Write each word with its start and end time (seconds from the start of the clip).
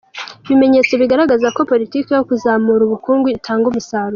Ibimenyetso 0.45 0.93
bigaragaza 1.01 1.47
ko 1.55 1.59
politiki 1.71 2.09
yo 2.17 2.23
kuzamura 2.29 2.81
ubukungu 2.85 3.25
itanga 3.37 3.65
umusaruro. 3.67 4.09